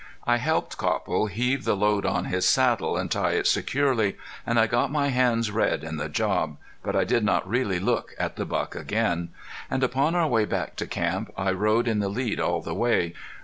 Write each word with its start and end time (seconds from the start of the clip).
I 0.25 0.37
helped 0.37 0.79
Copple 0.79 1.27
heave 1.27 1.63
the 1.63 1.75
load 1.75 2.07
on 2.07 2.25
his 2.25 2.49
saddle 2.49 2.97
and 2.97 3.11
tie 3.11 3.33
it 3.33 3.45
securely, 3.45 4.17
and 4.47 4.59
I 4.59 4.65
got 4.65 4.91
my 4.91 5.09
hands 5.09 5.51
red 5.51 5.83
at 5.83 5.95
the 5.97 6.09
job, 6.09 6.57
but 6.81 6.95
I 6.95 7.03
did 7.03 7.23
not 7.23 7.47
really 7.47 7.79
look 7.79 8.15
at 8.17 8.35
the 8.35 8.45
buck 8.47 8.73
again. 8.73 9.29
And 9.69 9.83
upon 9.83 10.15
our 10.15 10.27
way 10.27 10.45
back 10.45 10.75
to 10.77 10.87
camp 10.87 11.31
I 11.37 11.51
rode 11.51 11.87
in 11.87 11.99
the 11.99 12.09
lead 12.09 12.39
all 12.39 12.61
the 12.61 12.73
way. 12.73 13.13